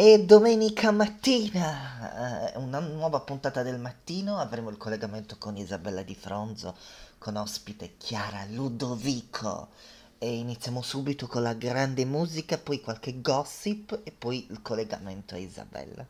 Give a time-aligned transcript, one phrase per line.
[0.00, 6.14] E domenica mattina, eh, una nuova puntata del mattino, avremo il collegamento con Isabella Di
[6.14, 6.76] Fronzo,
[7.18, 9.70] con ospite Chiara Ludovico.
[10.18, 15.38] E iniziamo subito con la grande musica, poi qualche gossip e poi il collegamento a
[15.38, 16.06] Isabella.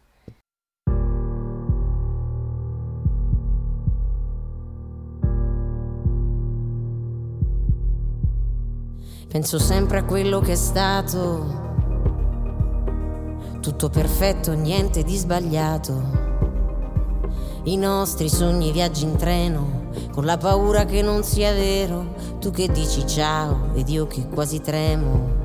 [9.29, 11.68] Penso sempre a quello che è stato
[13.61, 16.27] tutto perfetto, niente di sbagliato.
[17.65, 22.69] I nostri sogni, viaggi in treno, con la paura che non sia vero, tu che
[22.69, 25.37] dici ciao ed io che quasi tremo.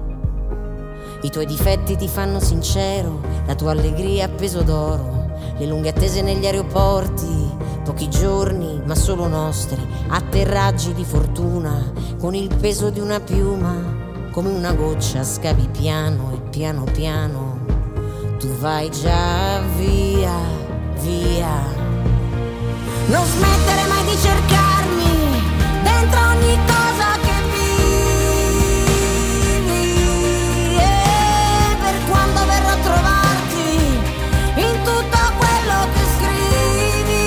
[1.23, 6.21] I tuoi difetti ti fanno sincero, la tua allegria a peso d'oro, le lunghe attese
[6.21, 7.51] negli aeroporti,
[7.83, 14.49] pochi giorni ma solo nostri, atterraggi di fortuna, con il peso di una piuma, come
[14.49, 17.42] una goccia scavi piano e piano piano
[18.43, 20.37] tu vai già via,
[20.99, 21.63] via.
[23.05, 25.41] Non smettere mai di cercarmi
[25.81, 27.35] dentro ogni cosa che
[29.55, 29.95] vivi.
[30.75, 33.67] E per quando verrò a trovarti
[34.55, 37.25] in tutto quello che scrivi.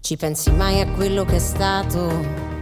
[0.00, 2.55] Ci pensi mai a quello che è stato?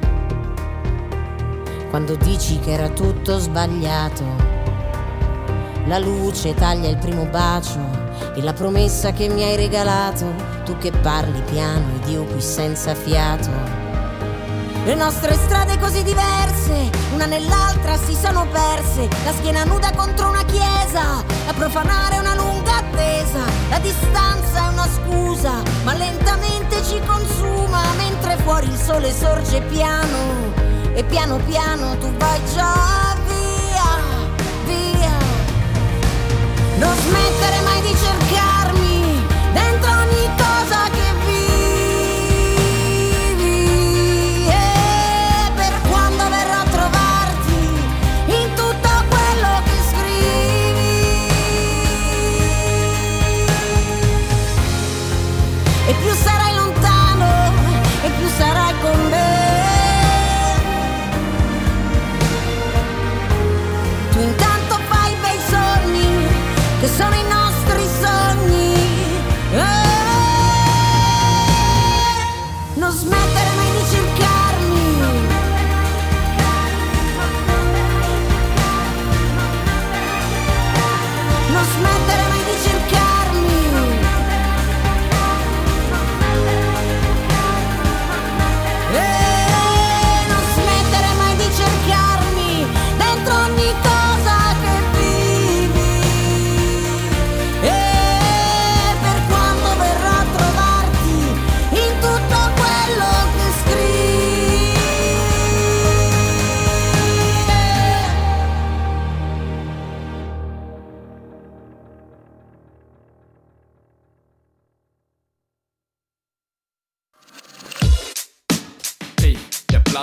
[1.95, 4.25] Quando dici che era tutto sbagliato.
[5.87, 7.79] La luce taglia il primo bacio
[8.35, 10.27] e la promessa che mi hai regalato,
[10.65, 13.49] tu che parli piano ed io qui senza fiato.
[14.85, 20.45] Le nostre strade così diverse, una nell'altra si sono perse, la schiena nuda contro una
[20.47, 27.83] chiesa, a profanare una lunga attesa, la distanza è una scusa, ma lentamente ci consuma,
[27.97, 30.64] mentre fuori il sole sorge piano
[30.95, 33.91] e piano piano tu vai già via,
[34.65, 35.17] via.
[36.79, 38.54] Non smettere mai di cercarmi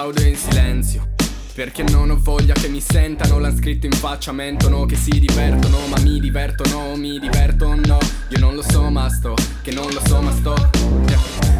[0.01, 1.07] ti applaudo in silenzio.
[1.53, 5.78] Perché non ho voglia che mi sentano, l'han scritto in faccia, mentono che si divertono,
[5.88, 8.00] ma mi divertono, mi diverto no.
[8.29, 10.56] Io non lo so ma sto, che non lo so ma sto.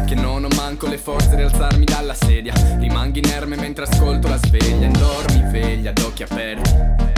[0.06, 2.52] Che non ho manco le forze di alzarmi dalla sedia.
[2.78, 6.70] Rimango inerme mentre ascolto la sveglia, indormi veglia, ad occhi aperti.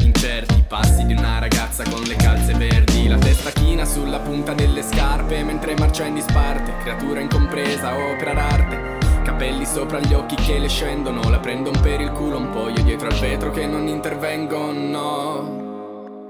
[0.02, 4.82] Incerti passi di una ragazza con le calze verdi, la testa china sulla punta delle
[4.82, 9.03] scarpe mentre marcia in disparte, creatura incompresa, opera d'arte.
[9.34, 11.28] Capelli sopra gli occhi che le scendono.
[11.28, 14.92] La prendono per il culo un po' io dietro al vetro che non intervengono.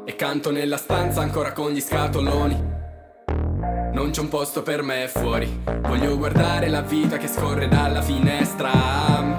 [0.06, 2.72] E canto nella stanza ancora con gli scatoloni.
[3.93, 5.64] Non c'è un posto per me fuori.
[5.82, 9.34] Voglio guardare la vita che scorre dalla finestra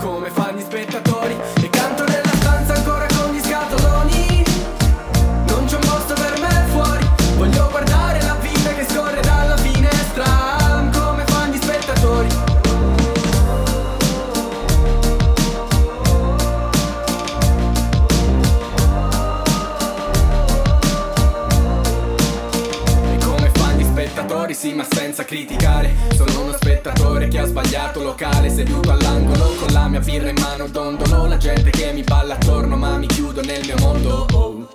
[24.75, 25.93] ma senza criticare.
[26.15, 30.67] Sono uno spettatore che ha sbagliato locale Seduto all'angolo con la mia birra in mano
[30.67, 34.67] Dondolo la gente che mi balla attorno ma mi chiudo nel mio mondo.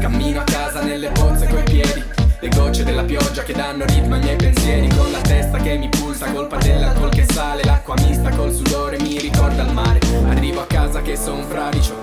[0.00, 2.04] Cammino a casa nelle pozze coi piedi
[2.42, 4.88] le gocce della pioggia che danno ritmo ai miei pensieri.
[4.88, 9.18] Con la testa che mi pulsa, colpa dell'alcol che sale L'acqua mista col sudore mi
[9.18, 10.00] ricorda il mare.
[10.28, 11.96] Arrivo a casa che son fradicio,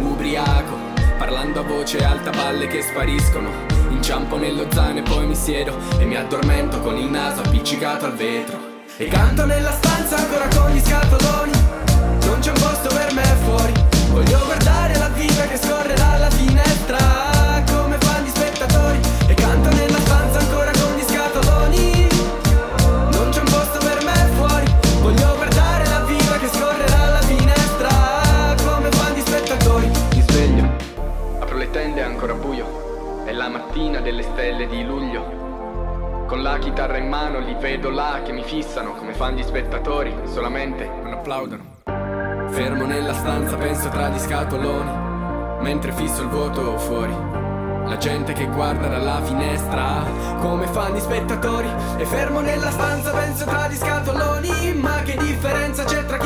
[0.00, 3.73] ubriaco Parlando a voce alta, palle che spariscono
[4.04, 8.14] inciampo nello zaino e poi mi siedo e mi addormento con il naso appiccicato al
[8.14, 8.82] vetro.
[8.98, 11.63] E canto nella stanza ancora con gli scatoloni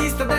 [0.09, 0.38] Mr.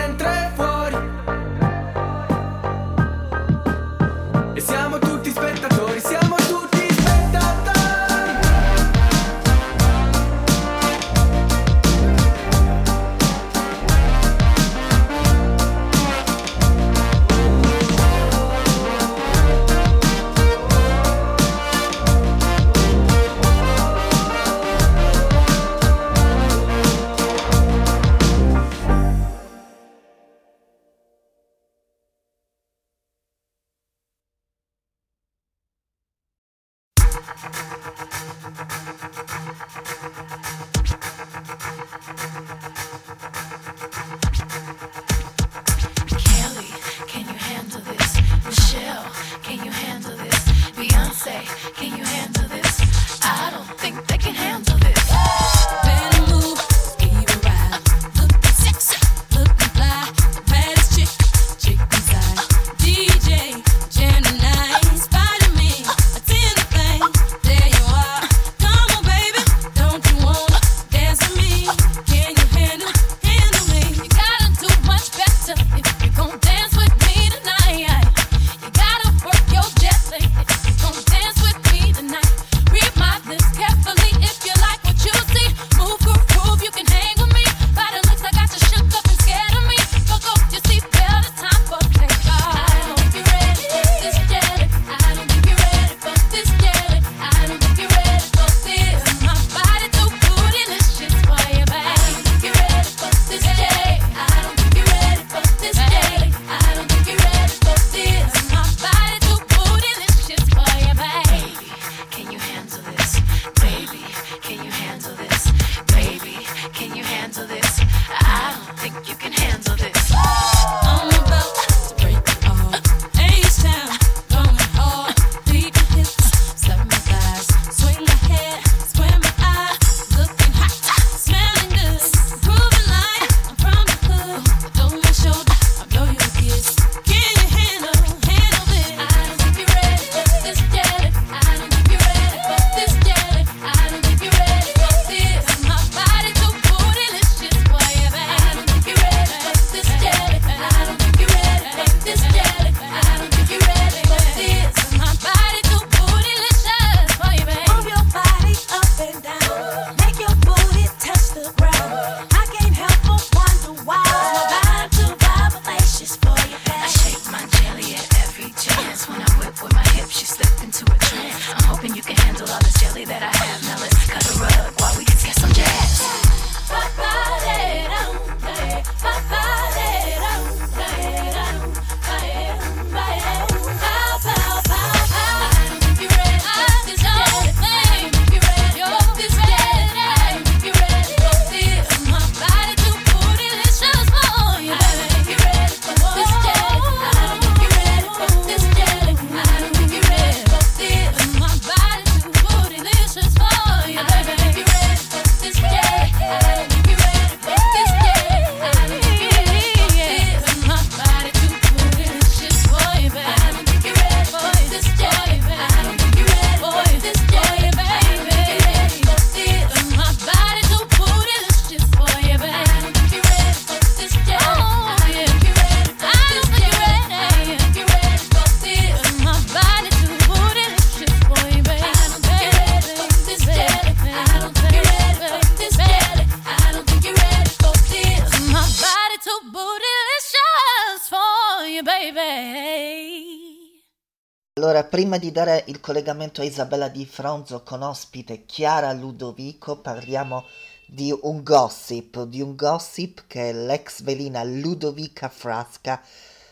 [244.81, 250.43] Allora, prima di dare il collegamento a Isabella Di Fronzo con ospite Chiara Ludovico, parliamo
[250.87, 256.01] di un gossip, di un gossip che l'ex velina Ludovica Frasca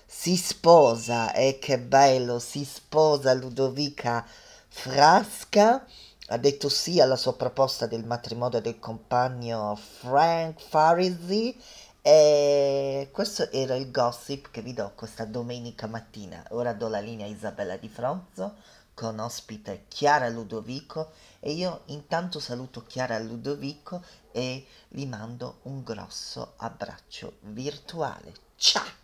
[0.06, 4.24] si sposa e che bello, si sposa Ludovica
[4.68, 5.84] Frasca.
[6.28, 11.58] Ha detto sì alla sua proposta del matrimonio del compagno Frank Farisi
[12.02, 16.44] e questo era il gossip che vi do questa domenica mattina.
[16.52, 18.56] Ora do la linea a Isabella Di Fronzo
[18.94, 26.54] con ospite Chiara Ludovico e io intanto saluto Chiara Ludovico e vi mando un grosso
[26.58, 28.34] abbraccio virtuale.
[28.56, 28.98] Ciao!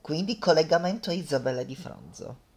[0.00, 2.48] Quindi collegamento a Isabella Di Fronzo.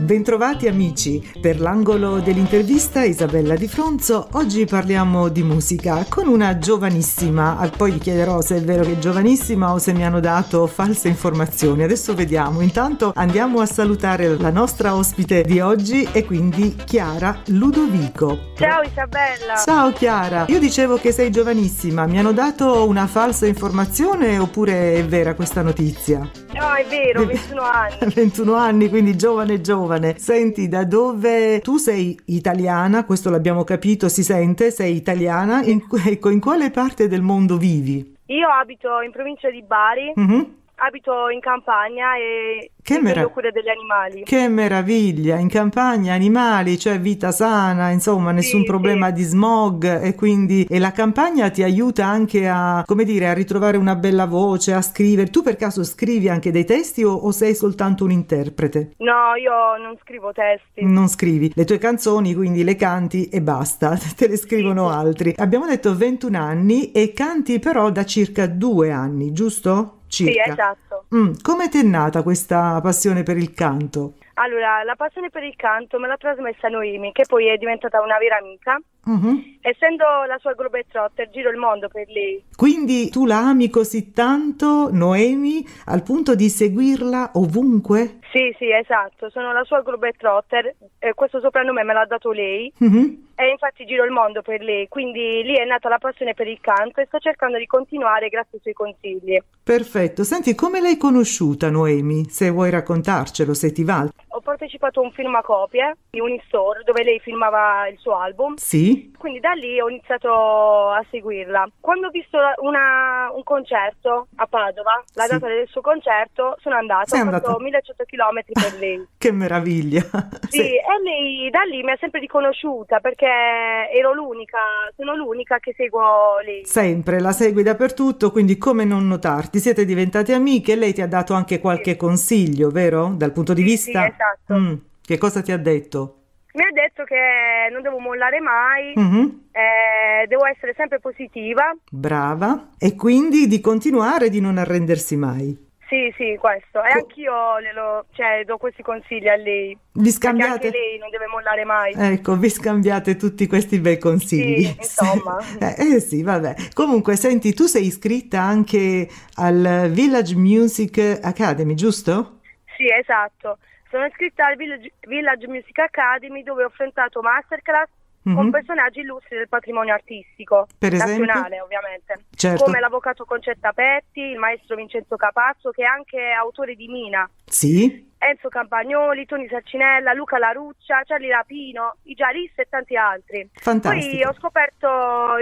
[0.00, 7.70] Bentrovati amici, per l'angolo dell'intervista Isabella Di Fronzo, oggi parliamo di musica con una giovanissima,
[7.76, 11.08] poi vi chiederò se è vero che è giovanissima o se mi hanno dato false
[11.08, 17.38] informazioni, adesso vediamo, intanto andiamo a salutare la nostra ospite di oggi e quindi Chiara
[17.48, 18.52] Ludovico.
[18.56, 19.56] Ciao Isabella!
[19.62, 25.04] Ciao Chiara, io dicevo che sei giovanissima, mi hanno dato una falsa informazione oppure è
[25.04, 26.20] vera questa notizia?
[26.52, 27.96] No, è vero, 21 anni.
[28.14, 30.18] 21 anni, quindi giovane giovane giovane.
[30.18, 36.30] Senti, da dove tu sei italiana, questo l'abbiamo capito, si sente, sei italiana, in, ecco,
[36.30, 38.16] in quale parte del mondo vivi?
[38.26, 40.12] Io abito in provincia di Bari.
[40.18, 40.40] Mm-hmm.
[40.82, 44.22] Abito in campagna e che, merav- cura degli animali.
[44.22, 49.12] che meraviglia, in campagna animali, cioè vita sana, insomma nessun sì, problema sì.
[49.12, 53.76] di smog e quindi e la campagna ti aiuta anche a, come dire, a ritrovare
[53.76, 55.28] una bella voce, a scrivere.
[55.28, 58.92] Tu per caso scrivi anche dei testi o, o sei soltanto un interprete?
[58.98, 60.82] No, io non scrivo testi.
[60.82, 61.52] Non scrivi.
[61.54, 64.96] Le tue canzoni quindi le canti e basta, te le scrivono sì.
[64.96, 65.34] altri.
[65.36, 69.96] Abbiamo detto 21 anni e canti però da circa due anni, giusto?
[70.10, 70.42] Circa.
[70.42, 71.04] Sì, esatto.
[71.14, 74.14] Mm, come ti è nata questa passione per il canto?
[74.40, 78.16] Allora, la passione per il canto me l'ha trasmessa Noemi, che poi è diventata una
[78.16, 78.80] vera amica.
[79.04, 79.42] Uh-huh.
[79.60, 82.42] Essendo la sua globetrotter, giro il mondo per lei.
[82.56, 88.20] Quindi tu la ami così tanto, Noemi, al punto di seguirla ovunque?
[88.32, 89.28] Sì, sì, esatto.
[89.28, 90.74] Sono la sua globetrotter.
[90.98, 92.72] Eh, questo soprannome me l'ha dato lei.
[92.78, 93.28] Uh-huh.
[93.34, 94.88] E infatti giro il mondo per lei.
[94.88, 98.56] Quindi lì è nata la passione per il canto e sto cercando di continuare grazie
[98.56, 99.38] ai suoi consigli.
[99.62, 100.24] Perfetto.
[100.24, 102.28] Senti, come l'hai conosciuta, Noemi?
[102.28, 106.82] Se vuoi raccontarcelo, se ti va ho partecipato a un film a copie di Unistore
[106.84, 108.54] dove lei filmava il suo album.
[108.56, 109.12] Sì.
[109.16, 111.68] Quindi da lì ho iniziato a seguirla.
[111.80, 115.30] Quando ho visto una, un concerto a Padova, la sì.
[115.30, 117.06] data del suo concerto, sono andata.
[117.06, 117.48] Sei ho andata.
[117.48, 119.06] fatto 1100 km per lei.
[119.18, 120.02] che meraviglia.
[120.48, 124.58] Sì, sì, e lei da lì mi ha sempre riconosciuta perché ero l'unica,
[124.96, 126.64] sono l'unica che seguo lei.
[126.64, 129.58] Sempre, la segui dappertutto, quindi come non notarti?
[129.58, 131.96] Siete diventate amiche e lei ti ha dato anche qualche sì.
[131.96, 133.12] consiglio, vero?
[133.16, 134.04] Dal punto di vista...
[134.04, 134.54] Sì, esatto.
[134.54, 134.74] Mm.
[135.02, 136.16] Che cosa ti ha detto?
[136.52, 139.28] Mi ha detto che non devo mollare mai, mm-hmm.
[139.52, 141.74] eh, devo essere sempre positiva.
[141.90, 142.70] Brava.
[142.78, 145.68] E quindi di continuare, di non arrendersi mai.
[145.86, 146.82] Sì, sì, questo.
[146.84, 147.32] E anch'io
[147.74, 149.76] lo, cioè, do questi consigli a lei.
[149.92, 150.66] Vi scambiate?
[150.66, 151.94] anche lei non deve mollare mai.
[151.96, 154.66] Ecco, vi scambiate tutti questi bei consigli.
[154.70, 155.38] Sì, insomma.
[155.58, 156.54] eh, eh, sì, vabbè.
[156.74, 162.38] Comunque, senti, tu sei iscritta anche al Village Music Academy, giusto?
[162.76, 163.58] Sì, esatto.
[163.90, 167.88] Sono iscritta al Village, Village Music Academy dove ho affrontato masterclass
[168.26, 168.36] mm-hmm.
[168.36, 172.24] con personaggi illustri del patrimonio artistico per nazionale, ovviamente.
[172.34, 172.64] Certo.
[172.64, 177.28] Come l'avvocato Concetta Petti, il maestro Vincenzo Capazzo, che è anche autore di Mina.
[177.50, 178.08] Sì.
[178.22, 183.48] Enzo Campagnoli, Toni Sarcinella, Luca Laruccia, Charlie Rapino, i Giarista e tanti altri.
[183.54, 184.06] Fantastico.
[184.06, 184.88] Poi ho scoperto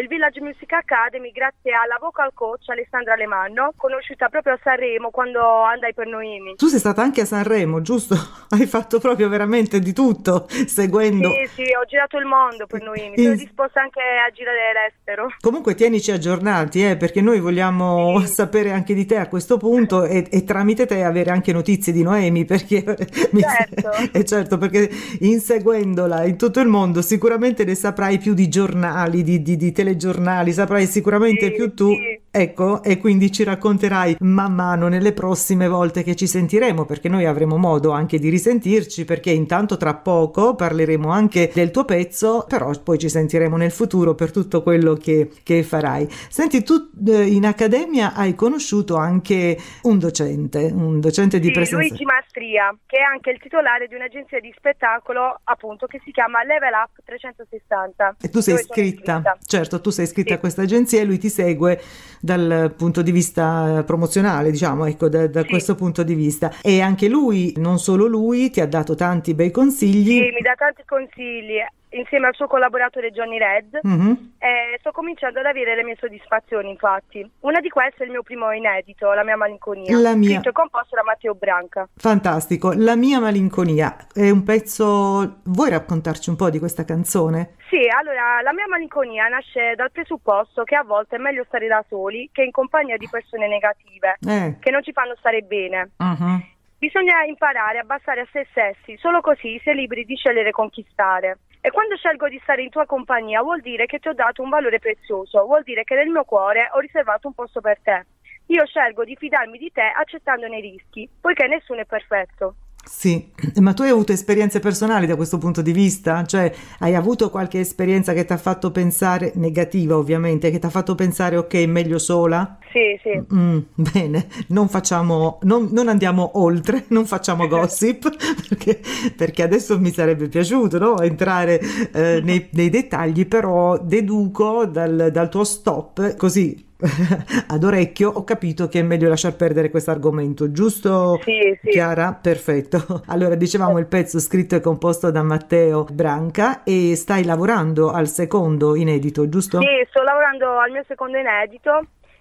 [0.01, 5.41] il Village Music Academy grazie alla vocal coach Alessandra Lemanno, conosciuta proprio a Sanremo quando
[5.65, 6.55] andai per Noemi.
[6.55, 8.15] Tu sei stata anche a Sanremo, giusto?
[8.51, 11.31] Hai fatto proprio veramente di tutto, seguendo...
[11.31, 15.27] Sì, sì, ho girato il mondo per Noemi, sono disposta anche a girare l'estero.
[15.41, 18.27] Comunque tienici aggiornati, eh, perché noi vogliamo sì.
[18.29, 21.98] sapere anche di te a questo punto e, e tramite te avere anche notizie di
[22.03, 23.91] Noemi, perché certo.
[24.13, 24.91] e certo perché
[25.21, 30.53] inseguendola in tutto il mondo sicuramente ne saprai più di giornali, di, di, di telegiornali,
[30.53, 32.21] saprai sicuramente sì, più tu, sì.
[32.31, 37.25] Ecco, e quindi ci racconterai man mano nelle prossime volte che ci sentiremo, perché noi
[37.25, 42.71] avremo modo anche di risentirci, perché intanto tra poco parleremo anche del tuo pezzo, però
[42.83, 46.07] poi ci sentiremo nel futuro per tutto quello che, che farai.
[46.29, 51.77] Senti, tu eh, in accademia hai conosciuto anche un docente, un docente di sì, presenza.
[51.77, 56.43] Luigi Mastria che è anche il titolare di un'agenzia di spettacolo, appunto, che si chiama
[56.43, 58.17] Level Up 360.
[58.21, 60.35] E tu sei iscritta, certo, tu sei iscritta sì.
[60.35, 61.81] a questa agenzia e lui ti segue
[62.29, 65.49] dal punto di vista promozionale, diciamo, ecco, da, da sì.
[65.49, 66.53] questo punto di vista.
[66.63, 70.19] E anche lui, non solo lui, ti ha dato tanti bei consigli.
[70.19, 71.57] Sì, mi dà tanti consigli
[71.91, 74.13] insieme al suo collaboratore Johnny Red mm-hmm.
[74.39, 78.23] e sto cominciando ad avere le mie soddisfazioni infatti una di queste è il mio
[78.23, 80.31] primo inedito La mia malinconia la mia...
[80.31, 86.31] scritto e composto da Matteo Branca fantastico La mia malinconia è un pezzo vuoi raccontarci
[86.31, 87.55] un po' di questa canzone?
[87.69, 91.85] Sì, allora la mia malinconia nasce dal presupposto che a volte è meglio stare da
[91.89, 94.57] soli che in compagnia di persone negative eh.
[94.59, 96.57] che non ci fanno stare bene uh-huh.
[96.79, 101.39] Bisogna imparare a abbassare a se stessi, solo così si è liberi di scegliere conquistare.
[101.61, 104.49] E quando scelgo di stare in tua compagnia vuol dire che ti ho dato un
[104.49, 108.07] valore prezioso, vuol dire che nel mio cuore ho riservato un posto per te.
[108.47, 112.55] Io scelgo di fidarmi di te accettandone i rischi, poiché nessuno è perfetto.
[112.89, 116.25] Sì, ma tu hai avuto esperienze personali da questo punto di vista?
[116.25, 120.71] Cioè, hai avuto qualche esperienza che ti ha fatto pensare, negativa ovviamente, che ti ha
[120.71, 122.57] fatto pensare ok, meglio sola?
[122.79, 123.35] Sì, sì.
[123.35, 128.09] Mm, bene, non facciamo, non, non, andiamo oltre, non facciamo gossip,
[128.49, 128.81] perché,
[129.17, 131.01] perché adesso mi sarebbe piaciuto no?
[131.01, 131.59] entrare
[131.93, 136.67] eh, nei, nei, dettagli, però deduco dal, dal tuo stop, così
[137.49, 141.71] ad orecchio ho capito che è meglio lasciar perdere questo argomento, giusto sì, sì.
[141.71, 142.13] Chiara?
[142.13, 143.03] Perfetto.
[143.09, 148.77] Allora dicevamo il pezzo scritto e composto da Matteo Branca e stai lavorando al secondo
[148.77, 149.59] inedito, giusto?
[149.59, 151.81] Sì, sto lavorando al mio secondo inedito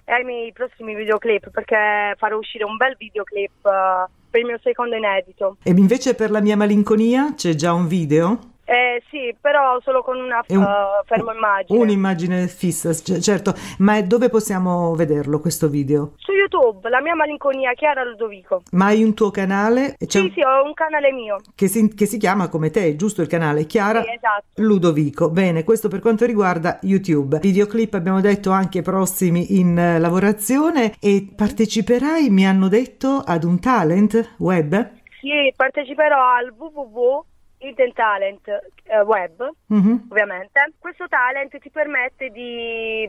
[0.10, 4.60] e ai miei prossimi videoclip perché farò uscire un bel videoclip uh, per il mio
[4.64, 5.58] secondo inedito.
[5.64, 8.40] E invece per la mia malinconia c'è già un video?
[8.70, 11.80] Eh, sì, però solo con una un, uh, fermo immagine.
[11.80, 13.54] Un'immagine fissa, c- certo.
[13.78, 16.16] Ma dove possiamo vederlo questo video?
[16.18, 18.64] Su YouTube, la mia malinconia Chiara Ludovico.
[18.72, 19.96] Ma hai un tuo canale?
[19.98, 21.38] C'è sì, sì, ho un canale mio.
[21.56, 23.66] Che si, che si, chiama come te, giusto il canale?
[23.66, 24.62] Chiara sì, esatto.
[24.62, 25.30] Ludovico.
[25.30, 27.40] Bene, questo per quanto riguarda YouTube.
[27.40, 33.62] Videoclip abbiamo detto anche prossimi in uh, lavorazione e parteciperai, mi hanno detto, ad un
[33.62, 34.91] talent web?
[35.22, 37.24] Sì, parteciperò al www
[37.60, 39.96] Hidden Talent eh, Web, mm-hmm.
[40.10, 40.74] ovviamente.
[40.80, 43.06] Questo talent ti permette di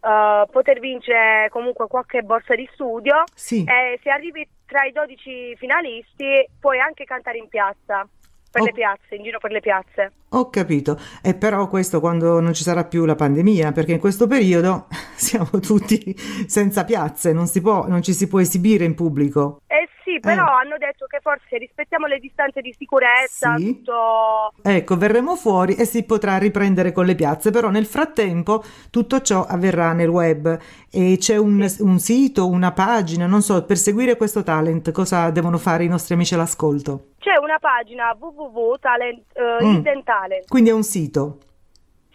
[0.00, 3.64] uh, poter vincere comunque qualche borsa di studio sì.
[3.64, 8.06] e se arrivi tra i 12 finalisti puoi anche cantare in piazza.
[8.50, 8.64] Per oh.
[8.64, 10.12] le piazze, in giro per le piazze.
[10.30, 14.26] Ho capito, e però questo quando non ci sarà più la pandemia, perché in questo
[14.26, 19.60] periodo siamo tutti senza piazze, non, si può, non ci si può esibire in pubblico.
[19.66, 20.62] Eh sì, però eh.
[20.62, 23.66] hanno detto che forse rispettiamo le distanze di sicurezza, sì.
[23.66, 24.54] tutto...
[24.62, 29.44] Ecco, verremo fuori e si potrà riprendere con le piazze, però nel frattempo tutto ciò
[29.44, 30.58] avverrà nel web
[30.90, 31.82] e c'è un, sì.
[31.82, 36.14] un sito, una pagina, non so, per seguire questo talent cosa devono fare i nostri
[36.14, 37.08] amici all'ascolto?
[37.18, 39.84] C'è una pagina www.talent, uh, mm.
[40.04, 40.48] Talent.
[40.48, 41.38] Quindi è un sito?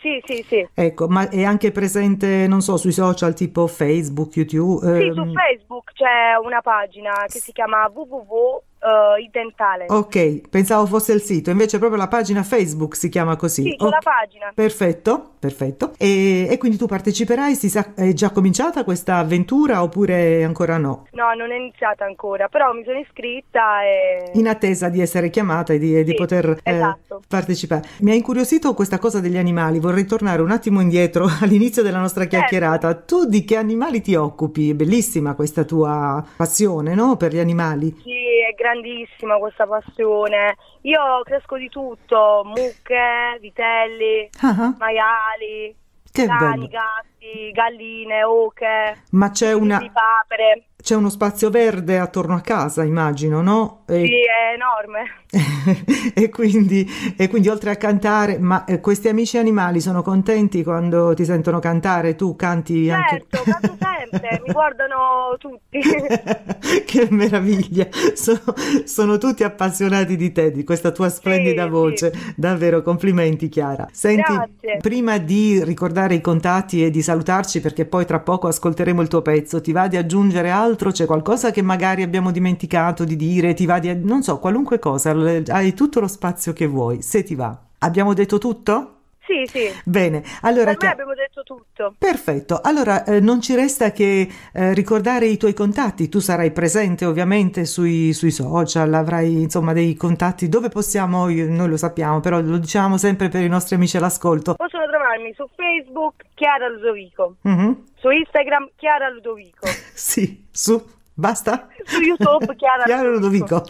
[0.04, 0.68] Sì, sì, sì.
[0.74, 4.86] Ecco, ma è anche presente, non so, sui social tipo Facebook, YouTube?
[5.00, 5.14] Sì, ehm...
[5.14, 9.90] su Facebook c'è una pagina che si chiama www uh, Hidden Talent.
[9.90, 13.64] Ok, pensavo fosse il sito, invece proprio la pagina Facebook si chiama così.
[13.64, 13.90] Sì, okay.
[13.90, 14.52] la pagina.
[14.54, 15.94] Perfetto, perfetto.
[15.98, 21.08] E, e, quindi tu parteciperai, si sa, è già cominciata questa avventura oppure ancora no?
[21.12, 24.32] No, non è iniziata ancora, però mi sono iscritta e...
[24.34, 27.18] In attesa di essere chiamata e di, sì, di poter eh, esatto.
[27.18, 27.82] eh, partecipare.
[28.00, 32.24] Mi ha incuriosito questa cosa degli animali, vorrei tornare un attimo indietro all'inizio della nostra
[32.24, 32.38] certo.
[32.38, 32.88] chiacchierata.
[32.94, 33.24] Certo.
[33.24, 34.72] Tu di che animali ti occupi?
[34.72, 37.16] È bellissima questa tua passione, no?
[37.16, 37.96] Per gli animali.
[38.04, 38.12] Sì,
[38.50, 40.58] è grandissima questa passione.
[40.82, 44.76] Io cresco di tutto, mucche, vitelli, uh-huh.
[44.80, 45.76] maiali,
[46.12, 46.68] che cani, bello.
[46.68, 49.78] gatti, galline, oche, Ma c'è una...
[49.78, 50.66] papere.
[50.82, 53.84] C'è uno spazio verde attorno a casa, immagino, no?
[53.88, 54.06] E...
[54.06, 55.23] Sì, è enorme.
[56.14, 61.14] e, quindi, e, quindi, oltre a cantare, ma eh, questi amici animali sono contenti quando
[61.14, 62.16] ti sentono cantare?
[62.16, 63.26] Tu canti anche...
[63.30, 65.80] Certo, canto sempre, mi guardano tutti.
[66.86, 67.88] che meraviglia!
[68.14, 68.42] Sono,
[68.86, 72.12] sono, tutti appassionati di te, di questa tua splendida sì, voce.
[72.14, 72.34] Sì.
[72.36, 73.88] Davvero, complimenti Chiara.
[73.92, 74.78] Senti, Grazie.
[74.82, 79.22] prima di ricordare i contatti e di salutarci, perché poi tra poco ascolteremo il tuo
[79.22, 80.62] pezzo, ti va di aggiungere altro?
[80.64, 80.92] altro?
[80.92, 83.54] C'è qualcosa che magari abbiamo dimenticato di dire?
[83.54, 83.96] Ti va di...
[84.04, 85.12] non so, qualunque cosa,
[85.48, 87.58] hai tutto lo spazio che vuoi, se ti va.
[87.80, 88.94] Abbiamo detto tutto?
[89.26, 89.70] Sì, sì.
[89.86, 90.76] Bene, allora...
[90.78, 91.96] Me abbiamo detto tutto.
[91.98, 97.06] Perfetto, allora eh, non ci resta che eh, ricordare i tuoi contatti, tu sarai presente
[97.06, 102.58] ovviamente sui, sui, social, avrai insomma dei contatti, dove possiamo, noi lo sappiamo, però lo
[102.58, 104.56] diciamo sempre per i nostri amici all'ascolto.
[104.56, 107.72] Possono trovarmi su Facebook Chiara Ludovico, mm-hmm.
[107.96, 109.68] su Instagram Chiara Ludovico.
[109.94, 111.02] sì, su...
[111.14, 111.68] Basta?
[111.84, 113.64] Su YouTube Chiara, Chiara Ludovico.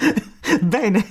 [0.61, 1.05] Bene,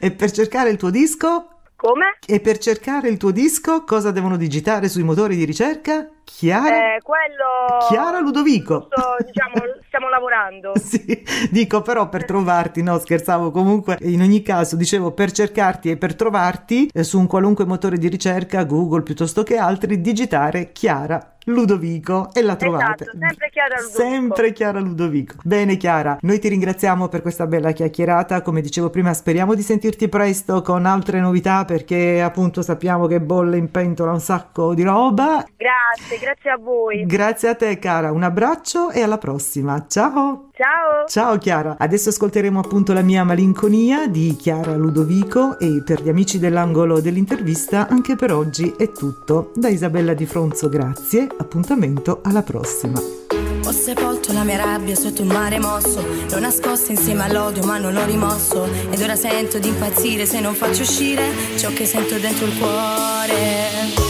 [0.00, 1.58] e per cercare il tuo disco?
[1.76, 2.18] Come?
[2.26, 6.08] E per cercare il tuo disco cosa devono digitare sui motori di ricerca?
[6.24, 6.96] Chiara?
[6.96, 7.86] Eh, quello...
[7.88, 8.88] Chiara Ludovico.
[8.90, 9.52] Giusto, diciamo,
[9.86, 10.72] stiamo lavorando.
[10.78, 15.96] sì, dico però per trovarti, no scherzavo comunque, in ogni caso dicevo per cercarti e
[15.96, 21.36] per trovarti eh, su un qualunque motore di ricerca, Google piuttosto che altri, digitare Chiara
[21.48, 23.04] Ludovico e la trovate.
[23.04, 23.98] Esatto, sempre Chiara Ludovico.
[23.98, 25.34] Sempre Chiara Ludovico.
[25.42, 30.08] Bene Chiara, noi ti ringraziamo per questa bella chiacchierata, come dicevo prima speriamo di sentirti
[30.08, 35.44] presto con altre novità perché appunto sappiamo che bolle in pentola un sacco di roba.
[35.56, 37.04] Grazie, grazie a voi.
[37.06, 39.86] Grazie a te cara, un abbraccio e alla prossima.
[39.88, 40.47] Ciao!
[40.58, 41.06] Ciao!
[41.06, 46.40] Ciao Chiara, adesso ascolteremo appunto la mia malinconia di Chiara Ludovico e per gli amici
[46.40, 49.52] dell'angolo dell'intervista anche per oggi è tutto.
[49.54, 52.98] Da Isabella Di Fronzo grazie, appuntamento alla prossima.
[52.98, 57.92] Ho sepolto la mia rabbia sotto un mare mosso, l'ho nascosta insieme all'odio ma non
[57.92, 61.22] l'ho rimosso ed ora sento di impazzire se non faccio uscire
[61.56, 64.07] ciò che sento dentro il cuore.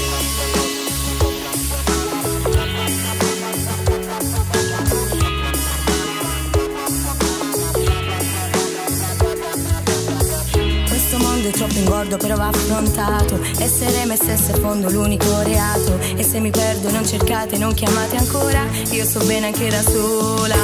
[11.48, 13.40] È troppo ingordo però va affrontato.
[13.58, 15.98] Essere me stessa è fondo l'unico reato.
[16.16, 18.64] E se mi perdo non cercate, non chiamate ancora.
[18.90, 20.56] Io so bene anche da sola.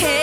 [0.00, 0.19] E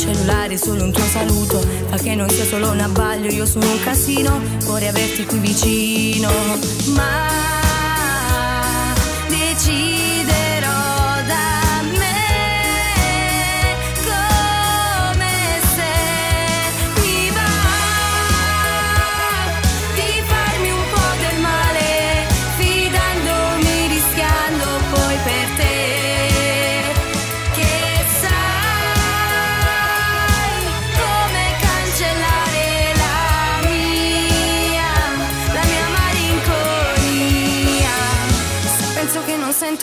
[0.00, 1.60] cellulare solo un tuo saluto.
[1.60, 4.40] Fa che non sia solo un abbaglio, io sono un casino.
[4.64, 6.30] Vorrei averti qui vicino.
[6.94, 7.59] Ma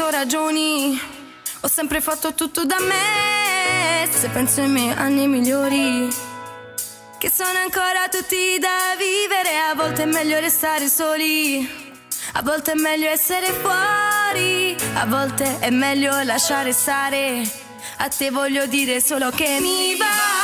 [0.05, 0.99] ragioni.
[1.61, 4.07] Ho sempre fatto tutto da me.
[4.11, 6.07] Se penso ai miei anni migliori,
[7.17, 9.57] che sono ancora tutti da vivere.
[9.57, 11.67] A volte è meglio restare soli.
[12.33, 14.75] A volte è meglio essere fuori.
[14.93, 17.41] A volte è meglio lasciare stare.
[17.97, 20.36] A te voglio dire solo che mi va.